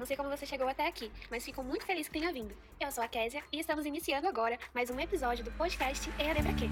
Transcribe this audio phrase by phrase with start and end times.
[0.00, 2.56] Não sei como você chegou até aqui, mas fico muito feliz que tenha vindo.
[2.80, 6.54] Eu sou a Késia e estamos iniciando agora mais um episódio do podcast EAD Pra
[6.54, 6.70] Quê?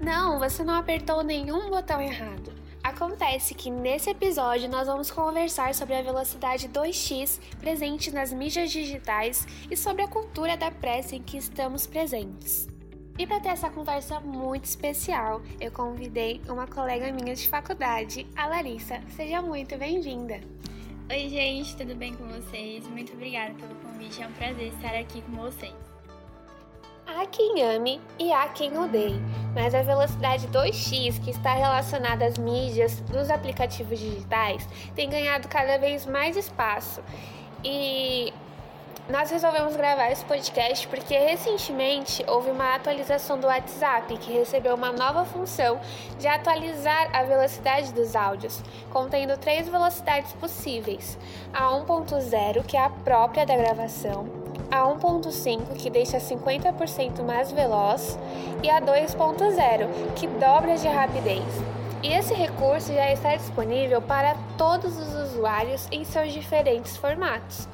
[0.00, 2.52] Não, você não apertou nenhum botão errado.
[2.82, 9.46] Acontece que nesse episódio nós vamos conversar sobre a velocidade 2x presente nas mídias digitais
[9.70, 12.71] e sobre a cultura da pressa em que estamos presentes.
[13.18, 18.46] E para ter essa conversa muito especial, eu convidei uma colega minha de faculdade, a
[18.46, 19.02] Larissa.
[19.14, 20.40] Seja muito bem-vinda.
[21.10, 22.86] Oi, gente, tudo bem com vocês?
[22.88, 25.74] Muito obrigada pelo convite, é um prazer estar aqui com vocês.
[27.06, 29.20] Há quem ame e há quem odeie,
[29.54, 35.76] mas a velocidade 2x que está relacionada às mídias dos aplicativos digitais tem ganhado cada
[35.76, 37.02] vez mais espaço.
[37.62, 38.32] E
[39.08, 44.92] nós resolvemos gravar esse podcast porque recentemente houve uma atualização do WhatsApp que recebeu uma
[44.92, 45.80] nova função
[46.18, 51.18] de atualizar a velocidade dos áudios, contendo três velocidades possíveis:
[51.52, 54.26] a 1.0, que é a própria da gravação,
[54.70, 58.16] a 1.5, que deixa 50% mais veloz,
[58.62, 61.44] e a 2.0, que dobra de rapidez.
[62.04, 67.68] E esse recurso já está disponível para todos os usuários em seus diferentes formatos.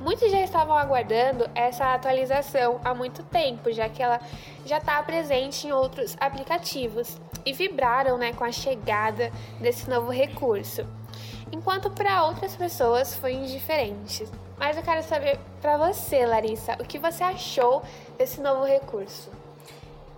[0.00, 4.20] Muitos já estavam aguardando essa atualização há muito tempo, já que ela
[4.64, 10.86] já está presente em outros aplicativos e vibraram né, com a chegada desse novo recurso
[11.52, 14.26] enquanto para outras pessoas foi indiferente.
[14.56, 17.82] Mas eu quero saber para você, Larissa, o que você achou
[18.16, 19.30] desse novo recurso?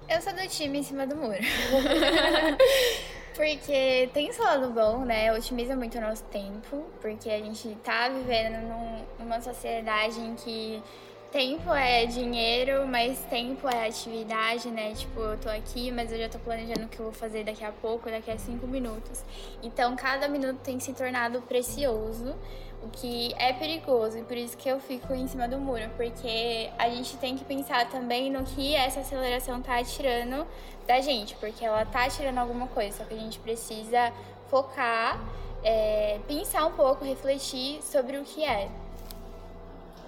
[0.09, 1.39] Eu sou do time em cima do muro.
[3.39, 5.33] porque tem seu lado bom, né?
[5.33, 10.83] Otimiza muito o nosso tempo, porque a gente tá vivendo num, numa sociedade em que
[11.31, 14.95] tempo é dinheiro, mas tempo é atividade, né?
[14.95, 17.65] Tipo, eu tô aqui, mas eu já tô planejando o que eu vou fazer daqui
[17.65, 19.23] a pouco, daqui a cinco minutos.
[19.62, 22.35] Então, cada minuto tem se tornado precioso,
[22.83, 26.70] o que é perigoso, e por isso que eu fico em cima do muro, porque
[26.79, 30.47] a gente tem que pensar também no que essa aceleração tá tirando
[30.86, 34.13] da gente, porque ela tá tirando alguma coisa, só que a gente precisa
[34.47, 35.20] focar,
[35.63, 38.70] é, pensar um pouco, refletir sobre o que é.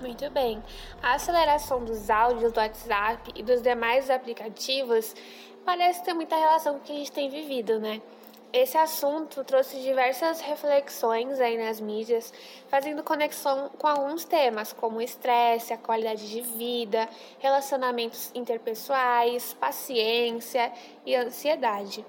[0.00, 0.62] Muito bem.
[1.02, 5.14] A aceleração dos áudios do WhatsApp e dos demais aplicativos
[5.62, 8.00] parece ter muita relação com o que a gente tem vivido, né?
[8.50, 12.32] Esse assunto trouxe diversas reflexões aí nas mídias,
[12.68, 17.06] fazendo conexão com alguns temas, como estresse, a qualidade de vida,
[17.38, 20.72] relacionamentos interpessoais, paciência
[21.04, 22.04] e ansiedade.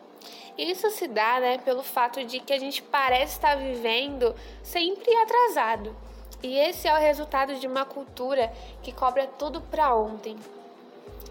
[0.57, 5.95] Isso se dá né, pelo fato de que a gente parece estar vivendo sempre atrasado.
[6.43, 10.37] E esse é o resultado de uma cultura que cobra tudo para ontem.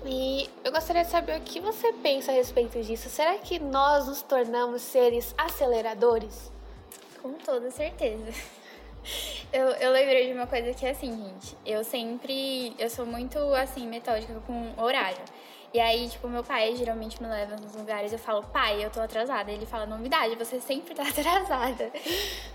[0.04, 3.08] E eu gostaria de saber o que você pensa a respeito disso.
[3.08, 6.50] Será que nós nos tornamos seres aceleradores?
[7.20, 8.32] Com toda certeza.
[9.52, 11.56] Eu, eu lembrei de uma coisa que é assim, gente.
[11.66, 12.72] Eu sempre.
[12.78, 15.18] Eu sou muito, assim, metódica com horário.
[15.72, 19.00] E aí, tipo, meu pai geralmente me leva nos lugares, eu falo, pai, eu tô
[19.00, 19.52] atrasada.
[19.52, 21.92] Ele fala, novidade, você sempre tá atrasada.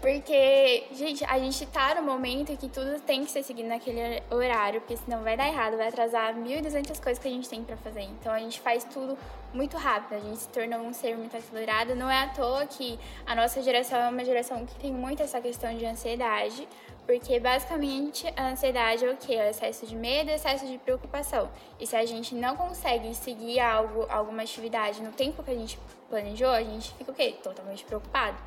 [0.02, 4.82] Porque, gente, a gente tá no momento que tudo tem que ser seguido naquele horário,
[4.82, 8.02] porque senão vai dar errado, vai atrasar 1.200 coisas que a gente tem para fazer.
[8.02, 9.18] Então a gente faz tudo
[9.54, 11.96] muito rápido, a gente se tornou um ser muito acelerado.
[11.96, 15.40] Não é à toa que a nossa geração é uma geração que tem muito essa
[15.40, 16.68] questão de ansiedade,
[17.06, 19.36] porque basicamente a ansiedade é o que?
[19.36, 21.50] É o excesso de medo, excesso de preocupação.
[21.80, 25.80] E se a gente não consegue seguir algo, alguma atividade no tempo que a gente
[26.10, 27.36] planejou, a gente fica o quê?
[27.44, 28.38] Totalmente preocupado.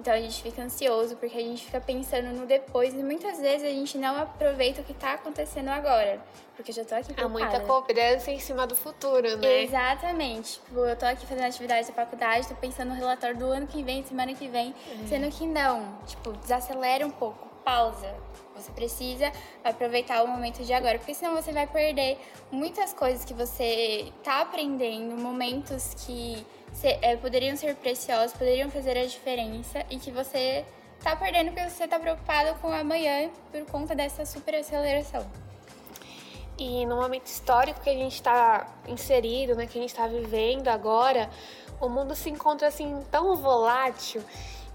[0.00, 3.66] Então a gente fica ansioso porque a gente fica pensando no depois e muitas vezes
[3.66, 6.20] a gente não aproveita o que está acontecendo agora.
[6.56, 7.44] Porque eu já tô aqui preocupada.
[7.44, 9.62] Há muita cobrança em cima do futuro, né?
[9.62, 10.54] Exatamente.
[10.54, 13.80] Tipo, eu tô aqui fazendo atividade da faculdade, tô pensando no relatório do ano que
[13.82, 15.06] vem, semana que vem, uhum.
[15.06, 15.98] sendo que não.
[16.04, 18.14] Tipo, desacelera um pouco pausa.
[18.56, 19.30] Você precisa
[19.62, 22.18] aproveitar o momento de agora, porque senão você vai perder
[22.50, 26.44] muitas coisas que você tá aprendendo, momentos que
[26.82, 30.64] é, poderiam ser preciosos, poderiam fazer a diferença e que você
[31.04, 35.24] tá perdendo porque você tá preocupado com amanhã por conta dessa super aceleração.
[36.56, 40.68] E no momento histórico que a gente está inserido, né, que a gente está vivendo
[40.68, 41.30] agora,
[41.80, 44.24] o mundo se encontra assim tão volátil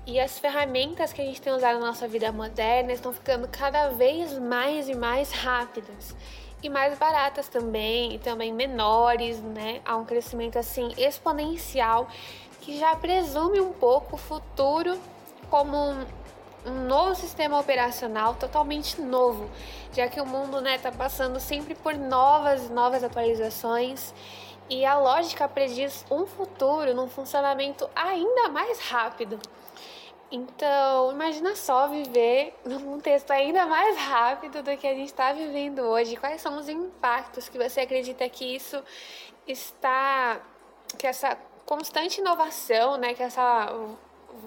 [0.06, 3.90] e as ferramentas que a gente tem usado na nossa vida moderna estão ficando cada
[3.90, 6.16] vez mais e mais rápidas
[6.62, 9.82] e mais baratas também, e também menores, né?
[9.86, 12.08] Há um crescimento assim exponencial
[12.62, 14.98] que já presume um pouco o futuro
[15.50, 16.06] como um,
[16.66, 19.50] um novo sistema operacional totalmente novo,
[19.94, 24.14] já que o mundo, né, tá passando sempre por novas, novas atualizações
[24.70, 29.40] E a lógica prediz um futuro num funcionamento ainda mais rápido.
[30.32, 35.82] Então, imagina só viver num contexto ainda mais rápido do que a gente está vivendo
[35.82, 36.16] hoje.
[36.16, 38.84] Quais são os impactos que você acredita que isso
[39.48, 40.42] está,
[40.98, 43.72] que essa constante inovação, né, que essa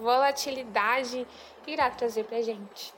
[0.01, 1.25] volatilidade
[1.65, 2.97] irá trazer para gente?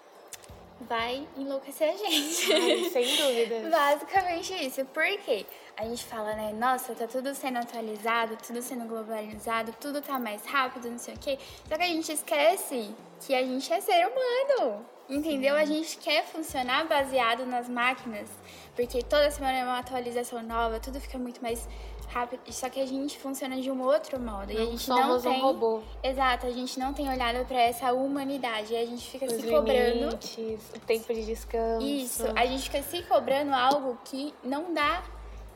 [0.82, 2.54] vai enlouquecer a gente.
[2.54, 3.68] Ai, sem dúvida.
[3.70, 4.86] Basicamente isso.
[4.86, 5.46] Por quê?
[5.80, 6.52] A gente fala, né?
[6.52, 11.18] Nossa, tá tudo sendo atualizado, tudo sendo globalizado, tudo tá mais rápido, não sei o
[11.18, 11.40] quê.
[11.70, 12.94] Só que a gente esquece
[13.26, 14.86] que a gente é ser humano.
[15.10, 15.56] Entendeu?
[15.56, 18.28] A gente quer funcionar baseado nas máquinas,
[18.76, 21.66] porque toda semana é uma atualização nova, tudo fica muito mais
[22.10, 22.42] rápido.
[22.52, 24.52] Só que a gente funciona de um outro modo.
[24.52, 25.42] Não e a gente somos não tem.
[25.42, 25.82] um robô.
[26.04, 28.74] Exato, a gente não tem olhado para essa humanidade.
[28.74, 29.94] E a gente fica Os se cobrando.
[29.94, 31.86] limites, o tempo de descanso.
[31.86, 35.02] Isso, a gente fica se cobrando algo que não dá.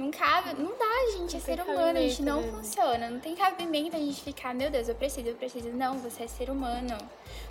[0.04, 2.52] Não cabe, não dá, gente, é Não tem ser humano, a gente não né?
[2.52, 3.10] funciona.
[3.10, 5.70] Não tem cabimento a gente ficar, meu Deus, eu preciso, eu preciso.
[5.70, 6.98] Não, você é ser humano.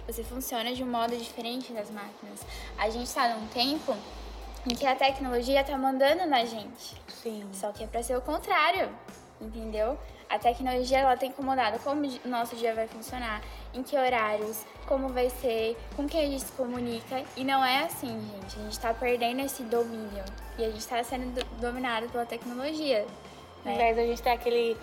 [0.07, 2.41] Você funciona de um modo diferente das máquinas.
[2.77, 3.97] A gente tá num tempo
[4.71, 6.95] em que a tecnologia tá mandando na gente.
[7.09, 7.49] Sim.
[7.55, 8.91] Só que é pra ser o contrário,
[9.41, 9.99] entendeu?
[10.29, 13.43] A tecnologia ela tem incomodado como o nosso dia vai funcionar,
[13.75, 17.23] em que horários, como vai ser, com quem a gente se comunica.
[17.37, 18.59] E não é assim, gente.
[18.59, 20.25] A gente tá perdendo esse domínio.
[20.59, 23.07] E a gente tá sendo do- dominado pela tecnologia.
[23.65, 23.75] Ao Né?
[23.75, 24.77] invés da gente ter aquele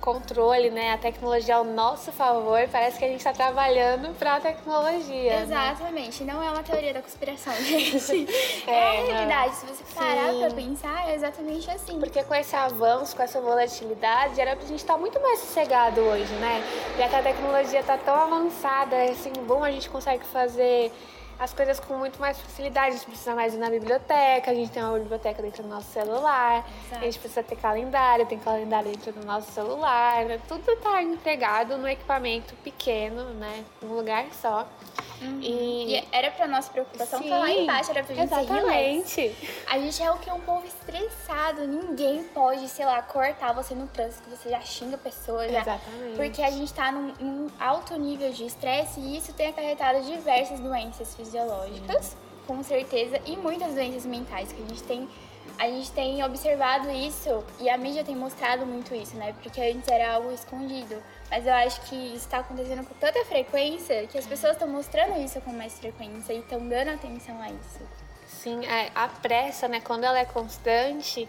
[0.00, 4.40] controle, né, a tecnologia ao nosso favor, parece que a gente está trabalhando para a
[4.40, 5.36] tecnologia.
[5.36, 5.42] né?
[5.42, 8.26] Exatamente, não é uma teoria da conspiração, gente.
[8.66, 9.06] É, é, a não.
[9.06, 9.54] realidade.
[9.56, 12.00] Se você parar pra pensar, é exatamente assim.
[12.00, 16.32] Porque com esse avanço, com essa volatilidade, era pra gente estar muito mais sossegado hoje,
[16.34, 16.62] né?
[16.98, 20.92] Já que a tecnologia tá tão avançada, assim, bom, a gente consegue fazer
[21.38, 22.88] as coisas com muito mais facilidade.
[22.88, 25.90] A gente precisa mais ir na biblioteca, a gente tem uma biblioteca dentro do nosso
[25.90, 27.02] celular, Exato.
[27.02, 30.40] a gente precisa ter calendário, tem calendário dentro do nosso celular, né?
[30.48, 33.64] tudo tá entregado num equipamento pequeno, né?
[33.80, 34.66] Num lugar só.
[35.40, 38.50] E E, era pra nossa preocupação tá lá Sim, embaixo, era pra gente ser relax.
[39.18, 39.36] exatamente.
[39.70, 40.30] A gente é o que?
[40.30, 41.66] Um povo estressado.
[41.66, 45.48] Ninguém pode, sei lá, cortar você no trânsito, que você já xinga a pessoa.
[45.48, 45.60] Já.
[45.60, 46.16] Exatamente.
[46.16, 50.58] Porque a gente tá num, num alto nível de estresse e isso tem acarretado diversas
[50.60, 52.16] doenças fisiológicas,
[52.46, 55.08] com certeza, e muitas doenças mentais que a gente tem.
[55.58, 59.34] A gente tem observado isso e a mídia tem mostrado muito isso, né?
[59.42, 61.02] Porque antes era algo escondido.
[61.30, 65.18] Mas eu acho que isso tá acontecendo com tanta frequência que as pessoas estão mostrando
[65.20, 67.80] isso com mais frequência e estão dando atenção a isso.
[68.26, 71.28] Sim, é, a pressa, né, quando ela é constante,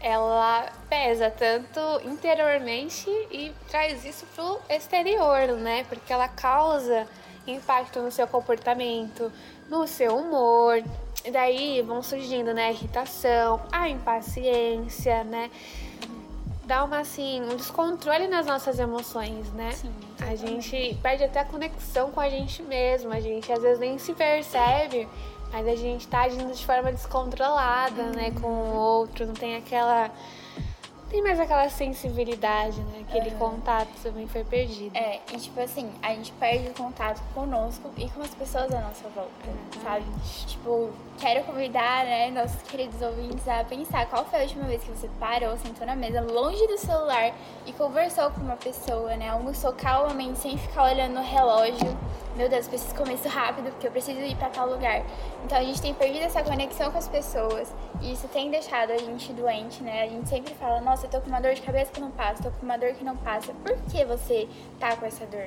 [0.00, 5.84] ela pesa tanto interiormente e traz isso pro exterior, né?
[5.88, 7.06] Porque ela causa
[7.46, 9.32] impacto no seu comportamento,
[9.68, 10.82] no seu humor.
[11.24, 15.50] E daí vão surgindo, né, a irritação, a impaciência, né?
[16.64, 19.72] Dá uma assim, um descontrole nas nossas emoções, né?
[19.72, 23.78] Sim, A gente perde até a conexão com a gente mesmo, a gente às vezes
[23.78, 25.08] nem se percebe,
[25.50, 30.10] mas a gente tá agindo de forma descontrolada, né, com o outro, não tem aquela.
[31.14, 33.04] Tem mais aquela sensibilidade, né?
[33.08, 34.90] Aquele contato também foi perdido.
[34.96, 38.80] É, e tipo assim, a gente perde o contato conosco e com as pessoas à
[38.80, 39.30] nossa volta,
[39.80, 40.04] sabe?
[40.44, 40.90] Tipo,
[41.20, 45.08] quero convidar, né, nossos queridos ouvintes a pensar qual foi a última vez que você
[45.20, 47.32] parou, sentou na mesa, longe do celular
[47.64, 49.30] e conversou com uma pessoa, né?
[49.30, 51.96] Almoçou calmamente, sem ficar olhando no relógio.
[52.36, 55.02] Meu Deus, preciso comer isso rápido porque eu preciso ir pra tal lugar.
[55.44, 57.72] Então a gente tem perdido essa conexão com as pessoas
[58.02, 60.02] e isso tem deixado a gente doente, né?
[60.02, 62.42] A gente sempre fala, nossa, eu tô com uma dor de cabeça que não passa,
[62.42, 63.52] tô com uma dor que não passa.
[63.62, 64.48] Por que você
[64.80, 65.46] tá com essa dor?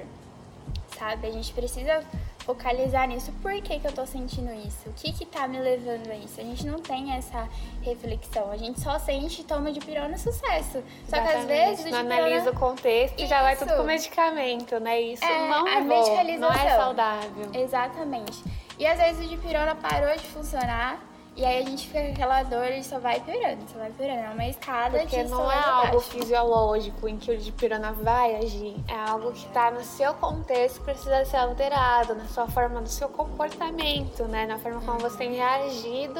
[0.97, 1.27] Sabe?
[1.27, 2.01] A gente precisa
[2.47, 3.31] focalizar nisso.
[3.41, 4.87] Por que, que eu tô sentindo isso?
[4.89, 6.39] O que que tá me levando a isso?
[6.39, 7.47] A gente não tem essa
[7.81, 8.49] reflexão.
[8.49, 10.81] A gente só sente e toma de pirona sucesso.
[11.09, 14.79] Só que às vezes não de analisa o contexto e já vai tudo com medicamento,
[14.79, 14.99] né?
[15.01, 16.77] Isso É, não a é bom, não é medicalização.
[16.77, 17.49] saudável.
[17.53, 18.41] Exatamente.
[18.79, 20.99] E às vezes o de pirona parou de funcionar
[21.37, 24.21] e aí a gente fica com aquela dor e só vai piorando, só vai piorando.
[24.21, 28.75] É uma escada Porque de não é algo fisiológico em que o dipirona vai agir.
[28.87, 33.07] É algo que está no seu contexto precisa ser alterado, na sua forma, no seu
[33.07, 34.47] comportamento, né?
[34.47, 36.19] Na forma como você tem reagido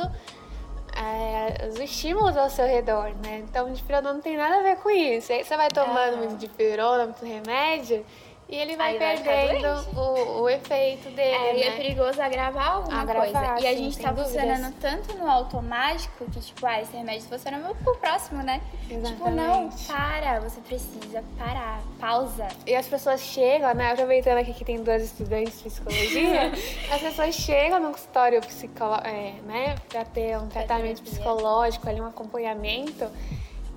[0.96, 3.40] é, os estímulos ao seu redor, né?
[3.40, 5.32] Então o dipirona não tem nada a ver com isso.
[5.32, 6.18] Aí você vai tomando Aham.
[6.18, 8.06] muito dipirona, muito remédio,
[8.50, 11.78] e ele vai perdendo o, o efeito dele, É, e é né?
[11.78, 13.66] perigoso agravar alguma Agravar, coisa.
[13.66, 14.32] E a sim, gente tá dúvidas.
[14.32, 18.62] funcionando tanto no automático que, tipo, ah, esse remédio funciona vamos pro próximo, né?
[18.88, 19.86] Tipo, não, Exatamente.
[19.86, 22.48] para, você precisa parar, pausa.
[22.66, 23.92] E as pessoas chegam, né?
[23.92, 26.52] Aproveitando aqui que tem duas estudantes de psicologia,
[26.90, 29.76] as pessoas chegam no consultório psicológico, é, né?
[29.90, 33.10] Pra ter um tratamento psicológico, ali, um acompanhamento.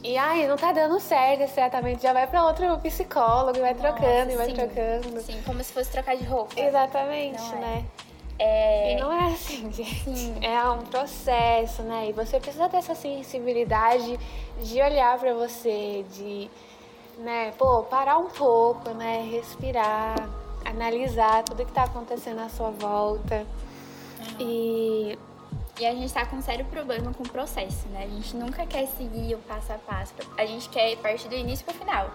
[0.02, 3.74] E aí, não tá dando certo esse tratamento, já vai pra outro psicólogo e vai
[3.74, 4.54] Nossa, trocando e vai sim.
[4.54, 5.20] trocando.
[5.20, 6.58] Sim, como se fosse trocar de roupa.
[6.58, 7.60] Exatamente, Não é.
[7.60, 7.84] né?
[8.38, 9.94] É, E não é assim, gente.
[10.16, 10.38] Sim.
[10.42, 12.06] É um processo, né?
[12.08, 14.18] E você precisa ter essa sensibilidade
[14.62, 16.50] de olhar pra você, de,
[17.18, 19.28] né, pô, parar um pouco, né?
[19.30, 20.14] Respirar,
[20.64, 23.46] analisar tudo que tá acontecendo à sua volta.
[24.38, 25.18] E
[25.80, 28.04] E a gente tá com um sério problema com o processo, né?
[28.04, 30.12] A gente nunca quer seguir o passo a passo.
[30.36, 32.10] A gente quer partir do início pro final.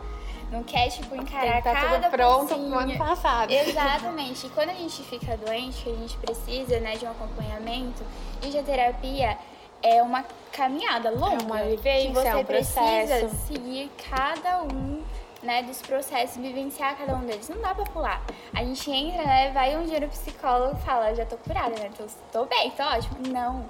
[0.51, 3.51] Não quer, tipo, tem encarar que estar cada tudo pronto pro ano passado.
[3.51, 4.45] Exatamente.
[4.45, 8.03] E quando a gente fica doente, a gente precisa, né, de um acompanhamento.
[8.43, 9.35] E a terapia
[9.81, 11.41] é uma caminhada longa.
[11.41, 13.35] É uma vivência, que você é um precisa processo.
[13.47, 15.03] seguir cada um,
[15.45, 17.47] né, dos processos, vivenciar cada um deles.
[17.49, 18.21] Não dá pra pular.
[18.53, 21.89] A gente entra, né, vai um dia no psicólogo e fala, já tô curada, né?
[21.97, 23.17] Tô, tô bem, tô ótimo.
[23.29, 23.69] Não.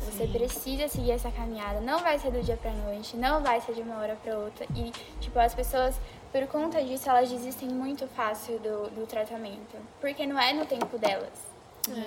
[0.00, 1.80] Você precisa seguir essa caminhada.
[1.80, 4.66] Não vai ser do dia pra noite, não vai ser de uma hora pra outra.
[4.74, 5.94] E, tipo, as pessoas,
[6.32, 9.76] por conta disso, elas desistem muito fácil do, do tratamento.
[10.00, 11.52] Porque não é no tempo delas.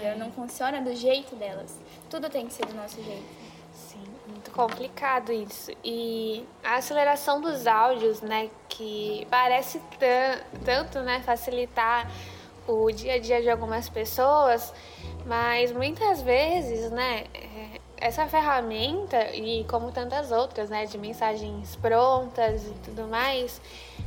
[0.04, 0.16] É.
[0.16, 1.78] Não funciona do jeito delas.
[2.10, 3.45] Tudo tem que ser do nosso jeito.
[4.46, 5.72] Muito complicado isso.
[5.84, 12.12] E a aceleração dos áudios, né, que parece tan- tanto, né, facilitar
[12.68, 14.72] o dia a dia de algumas pessoas,
[15.26, 22.68] mas muitas vezes, né, é, essa ferramenta e como tantas outras, né, de mensagens prontas
[22.68, 23.60] e tudo mais,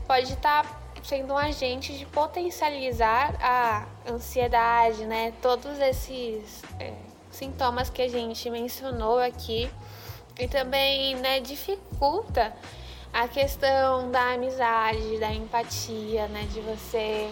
[0.06, 6.94] pode estar sendo um agente de potencializar a ansiedade, né, todos esses é,
[7.28, 9.68] sintomas que a gente mencionou aqui
[10.38, 12.54] e também, né, dificulta
[13.12, 17.28] a questão da amizade, da empatia, né, de você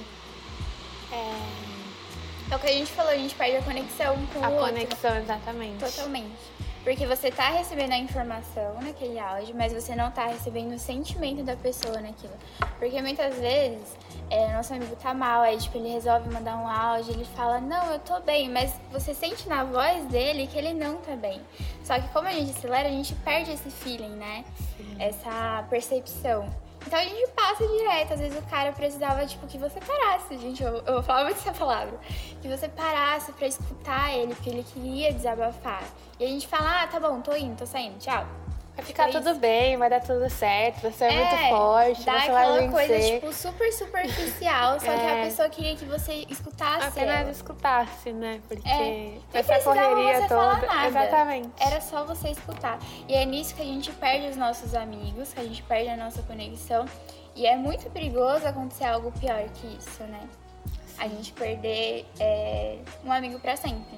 [1.13, 1.33] é,
[2.51, 4.67] É o que a gente falou, a gente perde a conexão com a o outro.
[4.73, 5.85] conexão exatamente.
[5.85, 6.56] Totalmente.
[6.87, 11.43] Porque você tá recebendo a informação naquele áudio, mas você não tá recebendo o sentimento
[11.43, 12.33] da pessoa naquilo.
[12.79, 13.97] Porque muitas vezes,
[14.31, 17.91] é, nosso amigo tá mal, aí tipo, ele resolve mandar um áudio, ele fala, não,
[17.91, 21.41] eu tô bem, mas você sente na voz dele que ele não tá bem.
[21.83, 24.45] Só que como a gente acelera, a gente perde esse feeling, né?
[25.01, 26.49] Essa percepção.
[26.87, 30.63] Então a gente passa direto, às vezes o cara precisava, tipo, que você parasse, gente,
[30.63, 31.99] eu, eu falar muito essa palavra.
[32.41, 35.83] Que você parasse pra escutar ele, porque ele queria desabafar.
[36.21, 38.25] E a gente fala, ah, tá bom, tô indo, tô saindo, tchau.
[38.77, 39.41] Vai ficar Tipo tudo isso.
[39.41, 42.71] bem, vai dar tudo certo, você é, muito forte, dá você vai aquela vencer.
[42.71, 45.25] coisa, tipo, super superficial, só que a É.
[45.25, 47.31] pessoa queria que você escutasse Apenas ela.
[47.31, 48.41] escutasse, né?
[48.47, 50.87] Porque É, essa correria você toda.
[50.89, 51.51] Exatamente.
[51.59, 52.79] Era só você escutar.
[53.09, 55.97] E é nisso que a gente perde os nossos amigos, que a gente perde a
[55.97, 56.85] nossa conexão.
[57.35, 60.21] E é muito perigoso acontecer algo pior que isso, né?
[60.99, 63.96] A gente perder é, um amigo pra sempre.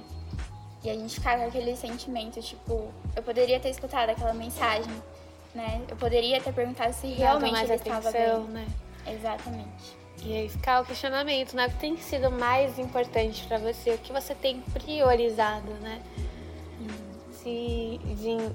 [0.83, 4.93] E a gente ficar com aquele sentimento, tipo, eu poderia ter escutado aquela mensagem,
[5.55, 5.83] né?
[5.89, 8.55] Eu poderia ter perguntado se realmente mais ele estava atenção, bem.
[8.55, 8.67] né?
[9.07, 9.99] Exatamente.
[10.23, 11.67] E aí ficar o questionamento, né?
[11.67, 13.91] O que tem sido mais importante pra você?
[13.91, 16.01] O que você tem priorizado, né?
[17.31, 18.01] Se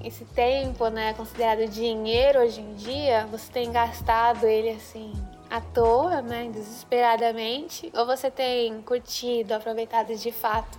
[0.04, 5.12] esse tempo, né, é considerado dinheiro hoje em dia, você tem gastado ele assim
[5.50, 10.78] à toa, né, desesperadamente, ou você tem curtido, aproveitado de fato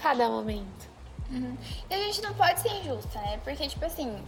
[0.00, 0.90] cada momento?
[1.30, 1.56] Uhum.
[1.88, 3.40] E a gente não pode ser injusta, né?
[3.42, 4.22] Porque, tipo assim,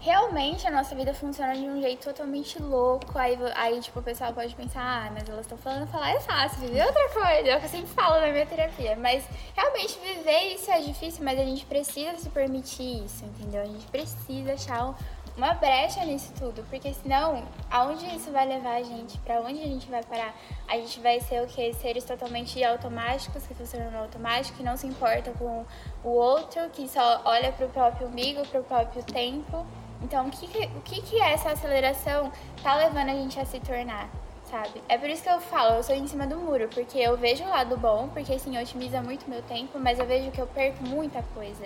[0.00, 3.16] realmente a nossa vida funciona de um jeito totalmente louco.
[3.18, 6.58] Aí, aí tipo, o pessoal pode pensar, ah, mas elas estão falando falar é fácil,
[6.60, 7.48] viver outra coisa.
[7.48, 8.96] É o que eu sempre falo na minha terapia.
[8.96, 9.24] Mas
[9.56, 13.62] realmente viver isso é difícil, mas a gente precisa se permitir isso, entendeu?
[13.62, 14.94] A gente precisa achar um-
[15.36, 19.18] uma brecha nisso tudo, porque senão, aonde isso vai levar a gente?
[19.20, 20.34] Pra onde a gente vai parar?
[20.68, 21.72] A gente vai ser o quê?
[21.74, 25.64] Seres totalmente automáticos, que funcionam automático, que não se importa com
[26.04, 29.64] o outro, que só olha pro próprio umbigo, pro próprio tempo.
[30.02, 32.30] Então, o que, que- o que, que essa aceleração
[32.62, 34.08] tá levando a gente a se tornar?
[34.50, 34.82] Sabe?
[34.86, 37.42] É por isso que eu falo, eu sou em cima do muro, porque eu vejo
[37.42, 40.84] o lado bom, porque assim, otimiza muito meu tempo, mas eu vejo que eu perco
[40.86, 41.64] muita coisa.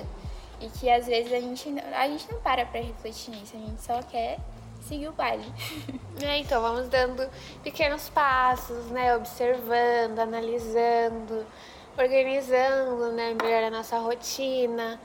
[0.60, 3.58] E que às vezes a gente, não- a gente não para pra refletir nisso, a
[3.60, 4.38] gente só quer
[4.80, 5.44] seguir o baile.
[6.22, 7.28] É, então vamos dando
[7.62, 9.14] pequenos passos, né?
[9.14, 11.44] Observando, analisando,
[11.98, 13.36] organizando, né?
[13.40, 14.98] Melhor a nossa rotina,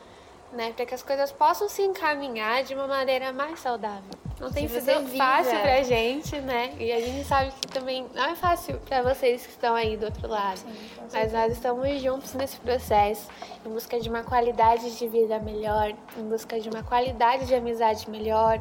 [0.51, 0.73] né?
[0.73, 4.21] Para que as coisas possam se encaminhar de uma maneira mais saudável.
[4.39, 6.73] Não tem sido fácil pra gente, né?
[6.79, 10.05] E a gente sabe que também não é fácil pra vocês que estão aí do
[10.05, 10.57] outro lado.
[10.57, 10.73] Sim,
[11.13, 13.29] Mas nós estamos juntos nesse processo,
[13.63, 18.09] em busca de uma qualidade de vida melhor, em busca de uma qualidade de amizade
[18.09, 18.59] melhor,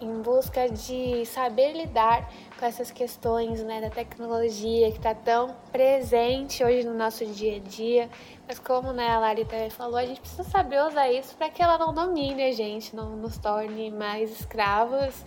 [0.00, 6.64] em busca de saber lidar com essas questões né, da tecnologia que está tão presente
[6.64, 8.10] hoje no nosso dia a dia.
[8.48, 11.62] Mas como né, a Lari também falou, a gente precisa saber usar isso para que
[11.62, 15.24] ela não domine a gente, não nos torne mais escravos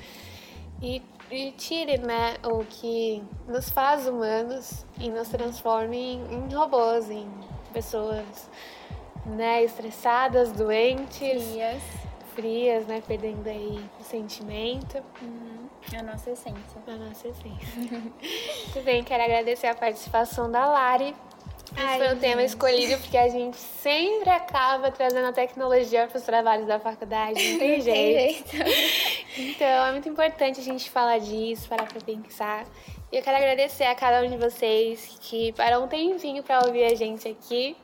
[0.82, 7.10] e, e tire né, o que nos faz humanos e nos transforme em, em robôs,
[7.10, 7.28] em
[7.74, 8.50] pessoas
[9.26, 11.44] né, estressadas, doentes.
[11.44, 11.84] Frias.
[12.36, 13.04] Frias, né?
[13.06, 15.04] Perdendo aí o sentimento.
[15.22, 15.59] Uhum.
[15.98, 16.82] A nossa essência.
[16.88, 17.80] A nossa essência.
[17.80, 21.16] Muito bem, quero agradecer a participação da Lari.
[21.72, 26.18] Esse Ai, foi o tema escolhido porque a gente sempre acaba trazendo a tecnologia para
[26.18, 28.50] os trabalhos da faculdade, não tem jeito.
[28.50, 29.00] Tem jeito.
[29.38, 32.66] Então, é muito importante a gente falar disso, parar para pensar.
[33.12, 36.86] E eu quero agradecer a cada um de vocês que parou um tempinho para ouvir
[36.86, 37.78] a gente aqui.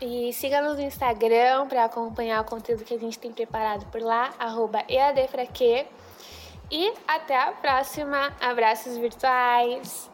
[0.00, 4.32] E siga-nos no Instagram para acompanhar o conteúdo que a gente tem preparado por lá,
[4.38, 5.86] arroba EADFraquê.
[6.70, 8.32] E até a próxima.
[8.40, 10.10] Abraços virtuais!